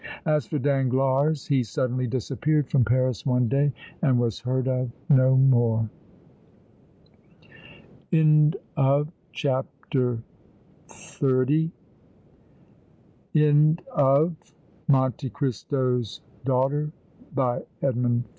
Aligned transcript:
As 0.25 0.47
for 0.47 0.57
Danglars, 0.57 1.45
he 1.45 1.61
suddenly 1.61 2.07
disappeared 2.07 2.67
from 2.71 2.83
Paris 2.83 3.23
one 3.23 3.47
day 3.47 3.71
and 4.01 4.17
was 4.17 4.39
heard 4.39 4.67
of 4.67 4.89
no 5.09 5.37
more. 5.37 5.87
THE 8.09 8.17
END. 8.21 8.55
End 8.55 8.55
of 8.75 9.09
the 9.31 9.61
Project 9.91 10.23
Gutenberg 10.95 11.71
EBook 13.35 13.77
of 13.93 14.35
Monte 14.87 15.29
Cristo's 15.29 16.21
Daughter, 16.45 16.89
by 17.35 17.61
Edmund 17.83 18.23
Flagg 18.23 18.29
* 18.29 18.29